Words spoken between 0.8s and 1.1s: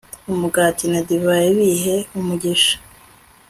na